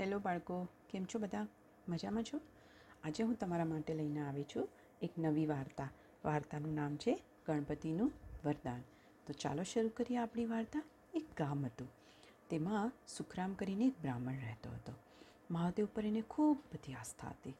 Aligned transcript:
Hello 0.00 0.18
બાળકો, 0.18 0.68
કેમ 0.90 1.04
છો 1.04 1.18
બધા? 1.18 1.46
મજામાં 1.88 2.22
છો? 2.22 2.40
આજે 3.04 3.24
હું 3.24 3.38
તમારા 3.38 3.64
માટે 3.64 3.94
લઈને 3.94 4.20
આવી 4.20 4.42
છું 4.42 4.68
એક 5.02 5.10
નવી 5.18 5.46
વાર્તા. 5.46 5.90
વાર્તાનું 6.24 6.74
નામ 6.74 6.96
છે 6.96 7.22
ગણપતિનું 7.46 8.12
વરદાન. 8.44 8.80
તો 9.26 9.32
ચાલો 9.32 9.62
શરૂ 9.62 9.88
કરીએ 9.88 10.16
આપણી 10.16 10.46
વાર્તા. 10.46 10.82
એક 11.14 11.26
ગામ 11.36 11.64
હતું. 11.64 11.88
તેમાં 12.50 12.92
સુખરામ 13.16 13.54
કરીને 13.54 13.86
એક 13.86 14.00
બ્રાહ્મણ 14.00 14.32
રહેતો 14.32 14.70
હતો. 14.70 14.92
મહાદેવ 15.50 15.88
પર 15.94 16.06
એને 16.06 16.20
ખૂબ 16.20 16.56
બધી 16.56 16.94
આસ્થા 16.94 17.28
હતી. 17.28 17.54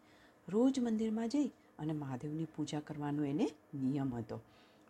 રોજ 0.48 0.80
મંદિરમાં 0.80 1.29
જઈ 1.29 1.48
અને 1.79 1.93
મહાદેવની 1.93 2.45
પૂજા 2.45 2.80
કરવાનો 2.80 3.25
એને 3.25 3.51
નિયમ 3.75 4.14
હતો. 4.14 4.41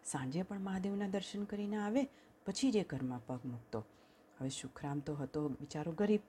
સાંજે 0.05 0.43
પણ 0.43 0.61
મહાદેવના 0.61 1.09
દર્શન 1.09 1.45
કરીને 1.45 1.77
આવે, 1.77 2.05
પછી 2.47 2.73
જ 2.73 2.77
એ 2.77 2.85
ઘરમાં 2.85 3.27
પગ 3.27 3.41
મૂકતો. 3.45 3.85
હવે 4.41 4.49
સુખરામ 4.49 5.01
તો 5.01 5.15
હતો 5.15 5.49
બિચારો 5.49 5.93
ગરીબ. 5.93 6.21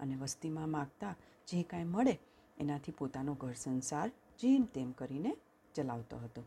અને 0.00 0.16
વસ્તીમાં 0.16 0.68
માગતા 0.68 1.14
જે 1.48 1.62
કાંઈ 1.62 1.84
મળે, 1.84 2.18
એનાથી 2.58 2.92
પોતાનો 2.92 3.34
ઘર 3.34 3.52
સંસાર 3.52 4.08
જેમ 4.38 4.64
તેમ 4.64 4.92
કરીને 4.92 5.36
ચલાવતો 5.74 6.16
હતો. 6.16 6.42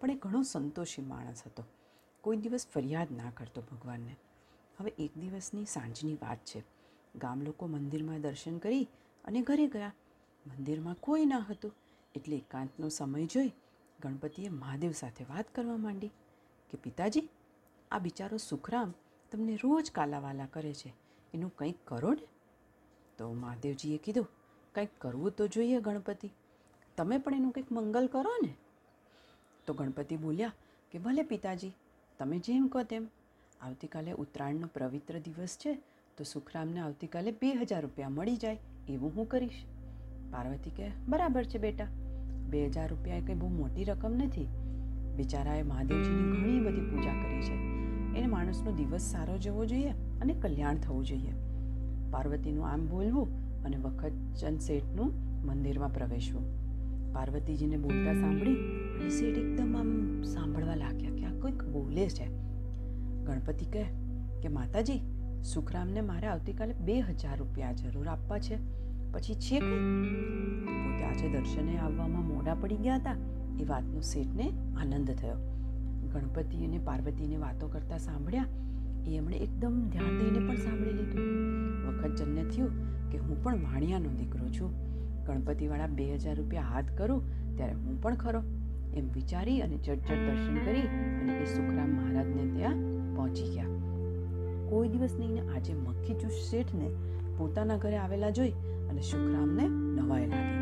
પણ 0.00 0.10
એ 0.10 0.14
ઘણો 0.14 0.42
સંતોષી 0.42 1.02
માણસ 1.02 1.42
હતો. 1.46 1.64
કોઈ 2.20 2.36
દિવસ 2.36 2.66
ફરિયાદ 2.66 3.12
ના 3.12 3.30
કરતો 3.30 3.62
ભગવાનને. 3.62 4.16
હવે 4.80 4.90
એક 4.98 5.18
દિવસની 5.18 5.64
સાંજની 5.64 6.14
વાત 6.14 6.38
છે. 6.38 6.62
ગામ 7.16 7.42
લોકો 7.42 7.66
મંદિરમાં 7.66 8.20
દર્શન 8.20 8.58
કરી 8.58 8.88
અને 9.24 9.42
ઘરે 9.42 9.66
ગયા. 9.66 9.92
મંદિરમાં 10.46 10.94
કોઈ 10.94 11.24
ના 11.24 11.38
હતું. 11.38 11.74
એટલે 12.14 12.36
એકાંતનો 12.36 12.88
સમય 12.88 13.26
જોઈ 13.26 13.52
ગણપતિએ 14.00 14.48
મહાદેવ 14.48 14.92
સાથે 14.92 15.24
વાત 15.24 15.54
કરવા 15.54 15.76
માંડી 15.76 16.08
કે, 16.70 16.76
પિતાજી, 16.76 17.28
આ 17.90 17.98
બિચારો 17.98 18.36
સુખરામ 18.36 18.94
તમને 19.32 19.56
રોજ 19.56 19.90
કાલાવાલા 19.90 20.46
કરે 20.46 20.74
છે. 20.74 20.92
એનું 21.34 21.56
કંઈક 21.56 21.76
કરો 21.84 22.10
ને. 22.10 22.26
તો 23.22 23.32
મહાદેવજીએ 23.32 23.98
કીધું, 23.98 24.26
કંઈક 24.74 24.88
કરવું 24.98 25.30
તો 25.30 25.46
જોઈએ 25.46 25.80
ગણપતિ. 25.80 26.30
તમે 26.96 27.18
પણ 27.18 27.34
એનું 27.34 27.52
કંઈક 27.52 27.72
મંગલ 27.72 28.06
કરો 28.06 28.30
ને. 28.42 28.54
તો 29.66 29.74
ગણપતિ 29.74 30.16
બોલ્યા, 30.16 30.52
કે 30.92 30.98
ભલે 30.98 31.22
પિતાજી, 31.22 31.72
તમે 32.18 32.38
જેમ 32.38 32.66
કહો 32.66 32.82
તેમ. 32.82 33.06
આવતીકાલે 33.60 34.12
ઉત્તરાયણનો 34.12 34.66
પવિત્ર 34.66 35.18
દિવસ 35.18 35.56
છે, 35.56 35.74
તો 36.16 36.24
સુખરામને 36.24 36.80
આવતીકાલે 36.80 37.30
બે 37.30 37.54
હજાર 37.54 37.82
રૂપિયા 37.82 38.08
મળી 38.08 38.36
જાય, 38.36 38.58
એવું 38.88 39.12
હું 39.16 39.28
કરીશ. 39.28 39.64
પાર્વતી 40.32 40.70
કહે, 40.70 40.90
બરાબર 41.08 41.44
છે 41.44 41.58
બેટા. 41.58 41.86
બે 42.50 42.66
હજાર 42.66 42.88
રૂપિયા 42.88 43.16
એ 43.16 43.20
કંઈ 43.20 43.34
બહુ 43.34 43.48
મોટી 43.48 43.84
રકમ 43.84 44.12
નથી. 44.12 44.48
બિચારાએ 45.16 45.62
મહાદેવજીની 45.62 46.32
ઘણી 46.32 46.60
બધી 46.60 46.80
પૂજા 46.80 47.22
કરી 47.22 47.42
છે. 47.42 47.54
એને 48.18 48.26
માણસનો 48.26 48.72
દિવસ 48.72 49.00
સારો 49.00 49.38
જવો 49.38 49.64
જોઈએ 49.64 49.88
અને 49.90 50.34
કલ્યાણ 50.34 50.76
થવું 50.76 51.06
જોઈએ. 51.06 51.51
પાર્વતીનું 52.12 52.66
આમ 52.66 52.86
બોલવું 52.86 53.28
અને 53.64 53.76
વખતચંદ 53.76 54.58
શેઠનું 54.58 55.12
મંદિરમાં 55.46 55.92
પ્રવેશવું. 55.92 56.62
પાર્વતીજીને 57.12 57.76
બોલતા 57.76 58.14
સાંભળી 58.14 58.54
શેઠ 59.10 59.38
એકદમ 59.38 59.76
આમ 59.76 60.22
સાંભળવા 60.22 60.74
લાગ્યા 60.74 61.10
કે 61.10 61.24
આ 61.24 61.40
કોઈક 61.40 61.64
બોલે 61.64 62.08
છે. 62.08 62.26
ગણપતિ 63.24 63.64
કહે 63.64 63.84
કે, 64.42 64.48
માતાજી, 64.48 65.00
સુખરામને 65.42 66.00
મારે 66.00 66.26
આવતીકાલે 66.26 66.74
બે 66.74 67.00
હજાર 67.00 67.38
રૂપિયા 67.38 67.72
જરૂર 67.72 68.08
આપવા 68.08 68.38
છે. 68.38 68.56
પછી 69.12 69.34
છે 69.34 69.58
કંઈ? 69.60 69.70
પોતે 70.64 71.04
આજે 71.04 71.28
દર્શને 71.28 71.78
આવવામાં 71.78 72.26
મોડા 72.28 72.54
પડી 72.54 72.76
ગયા 72.76 72.94
હતા. 72.94 73.16
એ 73.60 73.64
વાતનો 73.64 74.00
શેઠને 74.00 74.52
આનંદ 74.76 75.10
થયો. 75.10 75.34
ગણપતિ 76.12 76.64
અને 76.64 76.78
પાર્વતીને 76.78 77.36
વાતો 77.36 77.68
કરતા 77.68 77.98
સાંભળ્યા. 77.98 78.44
એ 79.06 79.16
એમણે 79.16 79.36
એકદમ 79.36 79.88
ધ્યાન 79.90 80.18
દઈને 80.18 80.48
પણ 80.48 80.56
સાંભળી 80.56 80.92
લીધું. 80.92 81.41
વખત 81.86 82.16
જન્મ 82.16 82.48
થયું 82.48 82.72
કે 83.10 83.18
હું 83.18 83.44
પણ 83.44 83.62
વાણિયાનો 83.62 84.08
દીકરો 84.08 84.48
છું. 84.48 84.70
ગણપતિવાળા 85.24 85.86
બે 85.86 86.14
હજાર 86.14 86.36
રૂપિયા 86.36 86.62
હાથ 86.62 86.90
કરું 86.98 87.22
ત્યારે 87.56 87.74
હું 87.74 88.02
પણ 88.02 88.14
ખરો. 88.14 88.42
એમ 88.94 89.12
વિચારી 89.12 89.60
અને 89.60 89.76
ચડચડ 89.76 90.24
દર્શન 90.26 90.56
કરી 90.64 90.80
અને 90.80 91.32
એ 91.36 91.44
સુખરામ 91.44 91.90
મહારાજને 91.90 92.44
ત્યાં 92.56 92.78
પહોંચી 93.16 93.48
ગયા. 93.54 93.70
કોઈ 94.70 94.88
દિવસ 94.88 95.14
નહીં 95.18 95.54
આજે 95.54 95.74
મક્ખી 95.74 96.14
ચૂસ 96.14 96.32
શેઠને 96.50 96.90
પોતાના 97.38 97.76
ઘરે 97.76 97.96
આવેલા 97.96 98.30
જોઈ 98.30 98.52
અને 98.90 99.00
સુખરામને 99.00 99.68
નવાઈ 99.68 100.26
લાગી. 100.26 100.60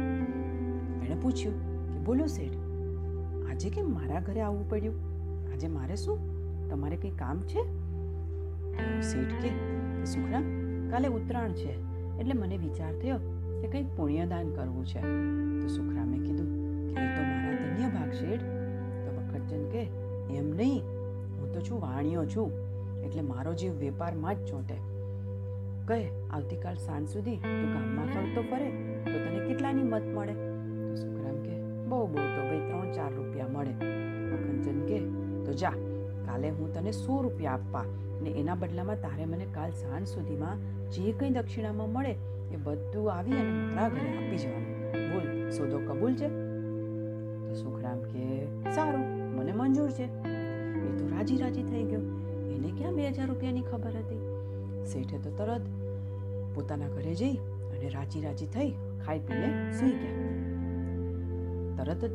એણે 1.04 1.16
પૂછ્યું 1.22 1.56
કે 1.92 1.98
બોલો 2.04 2.26
શેઠ, 2.26 2.56
આજે 3.50 3.70
કેમ 3.70 3.92
મારા 3.94 4.20
ઘરે 4.20 4.40
આવવું 4.40 4.68
પડ્યું? 4.70 4.96
આજે 5.52 5.68
મારે 5.68 5.96
શું? 5.96 6.18
તમારે 6.68 6.96
કંઈ 6.96 7.10
કામ 7.10 7.42
છે? 7.42 7.62
શેઠ 9.02 9.34
કે 9.42 9.50
સુખરામ 10.04 10.44
કાલે 10.92 11.08
ઉત્તરાયણ 11.16 11.54
છે, 11.60 11.72
એટલે 12.20 12.34
મને 12.34 12.56
વિચાર 12.64 12.92
થયો 13.02 13.18
કે 13.60 13.66
કંઈક 13.72 13.88
પુણ્યદાન 13.96 14.52
કરવું 14.56 14.84
છે. 14.92 15.00
તો 15.60 15.68
સુખરામે 15.76 16.16
કીધું 16.24 16.48
કે 16.94 17.04
તો 17.16 17.22
મારા 17.28 17.58
ધન્ય 17.60 17.88
ભાગ 17.96 18.12
શેઠ 18.20 18.44
તો 19.04 19.08
વખતચંદ 19.16 19.66
કે 19.74 19.82
એમ 20.38 20.48
નહીં, 20.60 20.82
હું 21.38 21.52
તો 21.54 21.60
છું 21.68 21.80
વાણિયો 21.84 22.24
છું, 22.34 22.50
એટલે 23.04 23.22
મારો 23.32 23.52
જીવ 23.60 23.76
વેપારમાં 23.82 24.34
જ 24.40 24.50
ચોંટે. 24.50 24.76
કહે, 25.88 26.00
આવતીકાલ 26.30 26.76
સાંજ 26.86 27.06
સુધી 27.14 27.38
તું 27.44 27.68
ગામમાં 27.74 28.08
ફરતો 28.14 28.42
ફરે, 28.50 28.68
તો 29.10 29.16
તને 29.24 29.38
કેટલાની 29.48 29.86
મત 29.92 30.06
મળે? 30.16 30.34
તો 30.88 30.96
સુખરામ 31.02 31.38
કે 31.46 31.54
બહુ 31.88 32.02
બહુ 32.12 32.26
તો 32.34 32.40
ભાઈ, 32.48 32.64
ત્રણ 32.68 32.90
ચાર 32.98 33.10
રૂપિયા 33.18 33.54
મળે. 33.54 33.74
વખતચંદ 34.30 34.82
કે 34.90 34.98
તો 35.46 35.52
જા 35.62 35.76
કાલે 36.30 36.50
હું 36.50 36.74
તને 36.74 36.92
સો 36.92 37.22
રૂપિયા 37.22 37.52
આપવા 37.52 37.84
ને 38.22 38.30
એના 38.30 38.54
બદલામાં 38.54 38.96
તારે 38.96 39.26
મને 39.26 39.44
કાલ 39.44 39.70
સાંજ 39.70 40.08
સુધીમાં 40.08 40.90
જે 40.90 41.12
કંઈ 41.12 41.30
દક્ષિણામાં 41.30 41.90
મળે 41.90 42.16
એ 42.52 42.56
બધું 42.56 43.12
આવી 43.12 43.32
અને 43.32 43.50
મારા 43.50 43.88
ઘરે 43.88 44.16
આપી 44.16 44.36
જવાનું. 44.36 44.80
બોલ, 44.92 45.50
સોદો 45.50 45.78
કબૂલ 45.78 46.14
છે? 46.14 46.28
તો 47.48 47.54
સુખરામ 47.54 47.98
કે, 47.98 48.46
સારું, 48.70 49.36
મને 49.36 49.52
મંજૂર 49.52 49.90
છે. 49.90 50.04
એ 50.88 50.98
તો 50.98 51.08
રાજી 51.16 51.36
રાજી 51.36 51.62
થઈ 51.62 51.82
ગયો. 51.82 52.00
એને 52.50 52.70
ક્યાં 52.78 52.94
બે 52.94 53.08
હજાર 53.08 53.26
રૂપિયાની 53.26 53.62
ખબર 53.62 53.96
હતી? 53.96 54.20
શેઠે 54.86 55.18
તો 55.18 55.30
તરત 55.30 55.60
પોતાના 56.54 56.88
ઘરે 56.88 57.14
જઈ 57.14 57.36
અને 57.36 57.88
રાજી 57.88 58.20
રાજી 58.20 58.46
થઈ 58.46 58.70
ખાઈ 59.06 59.18
પીને 59.18 59.72
સૂઈ 59.72 59.90
ગયા. 59.90 60.30
તરત 61.76 62.04
જ 62.04 62.12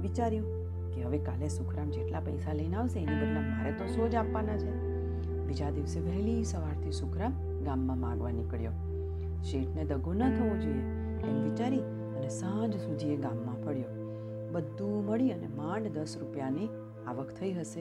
વિચાર્યું 0.00 0.57
કે 0.98 1.04
હવે 1.04 1.18
કાલે 1.18 1.48
સુખરામ 1.48 1.90
જેટલા 1.90 2.20
પૈસા 2.20 2.52
લઈને 2.52 2.76
આવશે, 2.76 2.98
એની 3.00 3.14
બદલે 3.14 3.40
મારે 3.40 3.72
તો 3.72 3.86
સો 3.86 4.08
જ 4.08 4.14
આપવાના 4.14 4.58
છે. 4.58 4.72
બીજા 5.46 5.70
દિવસે 5.70 6.00
વહેલી 6.00 6.44
સવારથી 6.44 6.92
સુખરામ 6.92 7.38
ગામમાં 7.62 7.98
માગવા 7.98 8.30
નીકળ્યો. 8.30 8.72
શેઠને 9.44 9.84
દગો 9.84 10.12
ન 10.12 10.36
થવો 10.36 10.56
જોઈએ 10.56 10.82
એમ 11.28 11.44
વિચારી 11.44 11.80
અને 12.16 12.28
સાંજ 12.28 12.76
સુધી 12.76 13.14
એ 13.14 13.16
ગામમાં 13.16 13.64
પડ્યો. 13.64 13.90
બધું 14.52 15.04
મળી 15.04 15.30
અને 15.30 15.46
માંડ 15.46 15.88
દસ 15.88 16.16
રૂપિયાની 16.18 16.68
આવક 17.06 17.32
થઈ 17.32 17.52
હશે. 17.52 17.80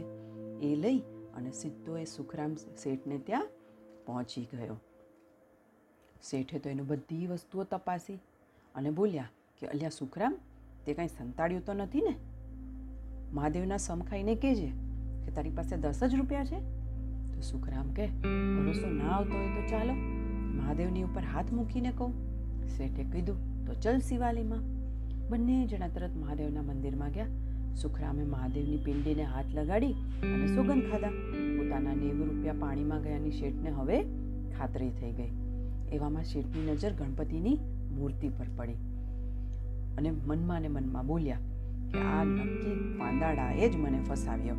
એ 0.62 0.76
લઈ 0.76 1.00
અને 1.38 1.52
સીધો 1.52 1.98
એ 1.98 2.06
સુખરામ 2.06 2.56
શેઠને 2.56 3.18
ત્યાં 3.18 3.48
પહોંચી 4.06 4.48
ગયો. 4.54 4.78
શેઠે 6.24 6.60
તો 6.60 6.70
એનું 6.70 6.88
બધી 6.88 7.28
વસ્તુઓ 7.28 7.64
તપાસી 7.64 8.20
અને 8.76 8.90
બોલ્યા 8.92 9.30
કે 9.58 9.68
અલ્યા 9.68 9.90
સુખરામ, 9.90 10.34
તે 10.86 10.94
કાંઈ 10.94 11.08
સંતાડ્યું 11.08 11.66
તો 11.66 11.74
નથી 11.74 12.02
ને? 12.02 12.16
મહાદેવના 13.34 13.78
સમખાઈને 13.78 14.36
કહેજે 14.36 14.72
કે 15.26 15.32
તારી 15.32 15.50
પાસે 15.50 15.78
દસ 15.78 16.04
જ 16.04 16.16
રૂપિયા 16.16 16.46
છે? 16.46 16.60
તો 17.36 17.42
સુખરામ 17.42 17.90
કે 17.90 18.08
ભરોસો 18.24 18.90
ના 18.90 19.10
આવતો 19.10 19.34
હોય 19.34 19.48
તો 19.48 19.70
ચાલો. 19.70 19.94
મહાદેવની 20.56 21.04
ઉપર 21.04 21.22
હાથ 21.22 21.52
મૂકીને 21.52 21.92
કહું, 21.92 22.14
શેઠે 22.78 23.04
કીધું, 23.04 23.36
તો 23.66 23.74
ચલ 23.74 24.00
શિવાલીમાં 24.00 24.64
બંને 25.30 25.66
જણા 25.66 25.88
તરત 25.88 26.16
મહાદેવના 26.16 26.62
મંદિરમાં 26.62 27.12
ગયા. 27.12 27.28
સુખરામે 27.76 28.24
મહાદેવની 28.24 28.78
પિંડીને 28.78 29.24
હાથ 29.24 29.46
લગાડી 29.56 29.96
અને 30.24 30.48
સુગંધ 30.48 30.92
ખાધા. 30.92 31.12
પોતાના 31.58 31.94
નેવું 31.94 32.28
રૂપિયા 32.28 32.54
પાણીમાં 32.54 33.02
ગયાની 33.02 33.32
શેઠને 33.32 33.70
હવે 33.70 34.04
ખાતરી 34.58 34.90
થઈ 34.90 35.12
ગઈ. 35.12 35.32
એવામાં 35.92 36.24
શેઠની 36.24 36.66
નજર 36.66 36.94
ગણપતિની 36.94 37.60
મૂર્તિ 37.92 38.30
પર 38.30 38.50
પડી 38.58 38.76
અને 39.98 40.12
મનમાં 40.12 40.62
ને 40.62 40.68
મનમાં 40.68 41.08
બોલ્યા 41.08 41.38
કે 41.94 42.00
આ 42.00 42.24
નક્કી 42.24 42.96
પાંદાડાએ 43.00 43.70
જ 43.70 43.76
મને 43.76 44.00
ફસાવ્યો. 44.10 44.56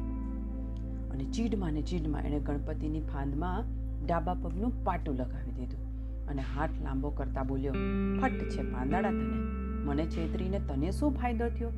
અને 1.11 1.25
ચીડમાં 1.25 1.73
ને 1.73 1.83
ચીડમાં 1.83 2.23
એણે 2.23 2.41
ગણપતિની 2.41 3.01
ફાંદમાં 3.01 3.65
ડાબા 4.07 4.35
પગનું 4.35 4.85
પાટું 4.85 5.15
લગાવી 5.15 5.53
દીધું 5.53 5.89
અને 6.29 6.43
હાથ 6.43 6.71
લાંબો 6.83 7.11
કરતા 7.11 7.43
બોલ્યો, 7.43 7.73
ફટ 8.21 8.49
છે 8.49 8.63
પાંદાડા 8.63 9.11
તને. 9.11 9.69
મને 9.85 10.07
છેતરીને 10.07 10.59
તને 10.59 10.91
શું 10.91 11.13
ફાયદો 11.13 11.49
થયો? 11.49 11.69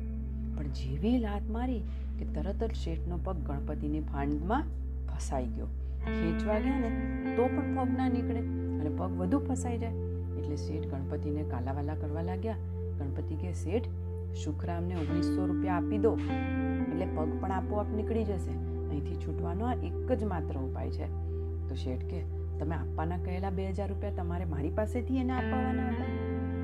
પણ 0.57 0.63
જેવી 0.63 1.17
લાત 1.17 1.41
મારી 1.49 1.81
કે 2.19 2.25
તરત 2.25 2.63
જ 2.63 2.73
શેઠનો 2.73 3.19
પગ 3.23 3.35
ગણપતિની 3.35 3.99
ફાંદમાં 3.99 4.63
ફસાઈ 5.07 5.47
ગયો. 5.47 5.65
ખેંચવા 6.05 6.59
ગયા 6.59 6.79
ને 6.79 7.35
તો 7.35 7.47
પણ 7.47 7.75
પગ 7.75 7.97
ના 7.97 8.09
નીકળે 8.09 8.39
અને 8.79 8.89
પગ 8.97 9.11
વધુ 9.17 9.39
ફસાઈ 9.39 9.77
જાય. 9.77 9.93
એટલે 10.39 10.55
શેઠ 10.55 10.87
ગણપતિને 10.87 11.43
કાલાવાલા 11.43 11.95
કરવા 11.95 12.21
લાગ્યા. 12.21 12.55
ગણપતિ 12.99 13.35
કે, 13.35 13.53
શેઠ 13.53 13.87
શુખરામને 14.35 14.95
ઓગણીસો 14.95 15.45
રૂપિયા 15.45 15.75
આપી 15.75 15.97
દો. 15.97 16.17
એટલે 16.91 17.05
પગ 17.05 17.41
પણ 17.41 17.51
આપોઆપ 17.51 17.87
નીકળી 17.95 18.23
જશે. 18.23 18.51
અહીંથી 18.89 19.15
છૂટવાનો 19.15 19.65
આ 19.65 19.73
એક 19.73 20.11
જ 20.11 20.23
માત્ર 20.23 20.57
ઉપાય 20.57 20.91
છે. 20.91 21.07
તો 21.67 21.75
શેઠ 21.75 22.05
કે, 22.05 22.21
તમે 22.59 22.75
આપવાના 22.75 23.17
કહેલા 23.17 23.49
બે 23.49 23.69
હજાર 23.69 23.89
રૂપિયા 23.89 24.11
તમારે 24.11 24.45
મારી 24.45 24.69
પાસેથી 24.69 25.17
એને 25.17 25.33
આપવાના 25.33 25.87
હતા? 25.87 26.05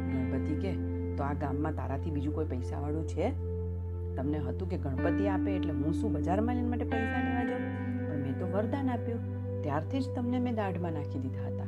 ગણપતિ 0.07 0.55
કે, 0.55 0.73
તો 1.15 1.23
આ 1.23 1.33
ગામમાં 1.33 1.75
તારાથી 1.75 2.11
બીજું 2.11 2.35
કોઈ 2.35 2.45
પૈસાવાળું 2.45 3.07
છે? 3.07 3.31
તમને 4.15 4.37
હતું 4.37 4.69
કે 4.69 4.77
ગણપતિ 4.77 5.27
આપે 5.27 5.55
એટલે 5.55 5.73
હું 5.73 5.93
શું 5.93 6.13
બજારમાં 6.13 6.55
એના 6.55 6.69
માટે 6.69 6.85
પૈસા 6.85 7.23
લેવા 7.23 7.43
જાઉં? 7.43 8.09
પણ 8.09 8.17
મેં 8.17 8.39
તો 8.39 8.57
વરદાન 8.57 8.89
આપ્યું. 8.89 9.37
ત્યારથી 9.61 9.99
જ 9.99 10.09
તમને 10.15 10.39
મેં 10.39 10.55
દાઢમાં 10.55 10.91
નાખી 10.93 11.19
દીધા 11.19 11.47
હતા. 11.47 11.65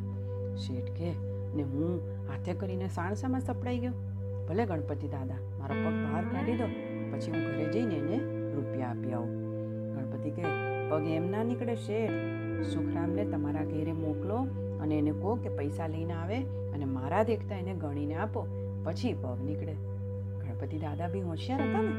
શેઠ 0.55 0.91
કે, 0.91 1.13
ને 1.55 1.63
હું 1.63 2.01
હાથે 2.29 2.53
કરીને 2.53 2.87
સાણસામાં 2.87 3.41
સપડાઈ 3.41 3.79
ગયો. 3.79 3.91
ભલે 4.49 4.63
ગણપતિ 4.65 5.07
દાદા, 5.09 5.39
મારો 5.57 5.75
પગ 5.83 5.95
બહાર 6.03 6.23
કાઢી 6.31 6.57
દો, 6.61 6.67
પછી 7.11 7.31
હું 7.33 7.43
ઘરે 7.47 7.65
જઈને 7.73 7.97
એને 7.97 8.17
રૂપિયા 8.53 8.93
આપી 8.93 9.13
આવું. 9.13 9.35
ગણપતિ 9.95 10.31
કહે, 10.37 10.53
પગ 10.89 11.03
એમ 11.17 11.27
ના 11.33 11.43
નીકળે 11.49 11.75
શેઠ. 11.83 12.15
સુખરામને 12.71 13.25
તમારા 13.33 13.67
ઘેરે 13.67 13.93
મોકલો 13.99 14.39
અને 14.81 14.95
એને 15.01 15.13
કહો 15.19 15.35
કે 15.43 15.51
પૈસા 15.59 15.89
લઈને 15.93 16.15
આવે 16.15 16.39
અને 16.73 16.85
મારા 16.95 17.21
દેખતા 17.29 17.59
એને 17.63 17.75
ગણીને 17.83 18.15
આપો, 18.23 18.43
પછી 18.87 19.13
પગ 19.21 19.37
નીકળે. 19.49 19.75
ગણપતિ 20.41 20.81
દાદા 20.85 21.11
બી 21.13 21.23
હોશિયાર 21.27 21.63
હતા 21.67 21.83
ને. 21.85 21.93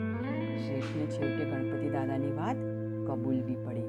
શેઠને 0.67 1.07
છેવટે 1.15 1.45
ગણપતિ 1.53 1.95
દાદાની 1.97 2.35
વાત 2.41 2.59
કબૂલવી 3.07 3.59
પડી. 3.65 3.89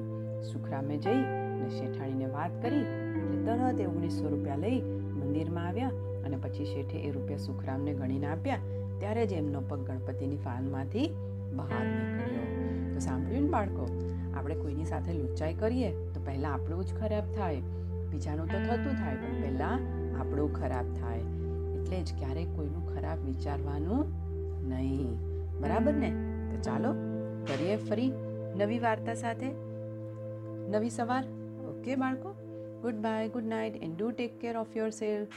સુખરામે 0.52 1.02
જઈ 1.08 1.18
ને 1.58 1.68
શેઠાણીને 1.76 2.30
વાત 2.38 2.54
કરી, 2.62 2.86
એટલે 3.18 3.42
તરત 3.44 3.80
એ 3.80 3.90
ઓગણીસો 3.90 4.32
રૂપિયા 4.36 4.64
લઈ 4.64 4.80
મંદિરમાં 5.18 5.66
આવ્યા. 5.66 6.11
અને 6.24 6.36
પછી 6.36 6.64
શેઠે 6.64 6.98
એ 6.98 7.10
રૂપિયા 7.10 7.38
સુખરામને 7.38 7.92
ગણીને 7.92 8.26
આપ્યા, 8.26 8.58
ત્યારે 8.98 9.26
જ 9.26 9.32
એમનો 9.32 9.60
પગ 9.60 9.78
ગણપતિની 9.86 10.36
ફાનમાંથી 10.36 11.08
બહાર 11.54 11.84
નીકળ્યો. 11.84 12.46
તો 12.94 12.98
સાંભળ્યું 12.98 13.44
ને 13.44 13.50
બાળકો, 13.50 13.86
આપણે 14.34 14.54
કોઈની 14.54 14.84
સાથે 14.84 15.12
લુચ્ચાઈ 15.12 15.54
કરીએ 15.54 15.90
તો 16.12 16.20
પહેલાં 16.24 16.52
આપણું 16.52 16.84
જ 16.84 16.94
ખરાબ 17.00 17.24
થાય, 17.36 17.60
બીજાનું 18.10 18.46
તો 18.46 18.58
થતું 18.58 18.94
થાય, 18.94 19.16
પણ 19.16 19.42
પહેલાં 19.42 19.86
આપણું 20.20 20.52
ખરાબ 20.52 20.94
થાય. 20.94 21.20
એટલે 21.74 22.02
જ 22.02 22.18
ક્યારેક 22.18 22.56
કોઈનું 22.56 22.94
ખરાબ 22.94 23.18
વિચારવાનું 23.24 24.12
નહીં. 24.68 25.16
બરાબર 25.60 25.92
ને? 25.92 26.10
તો 26.50 26.60
ચાલો, 26.60 26.92
કરીએ 27.46 27.76
ફરી 27.76 28.12
નવી 28.56 28.78
વાર્તા 28.78 29.14
સાથે. 29.14 29.46
નવી 30.70 30.90
સવાર. 30.90 31.24
ઓકે 31.68 31.96
બાળકો? 31.96 32.34
Good 32.82 32.94
bye, 32.94 33.28
good 33.28 33.44
night, 33.44 33.82
and 33.82 33.96
do 33.98 34.10
take 34.10 34.40
care 34.40 34.56
of 34.56 34.76
your 34.76 34.90
self 34.90 35.28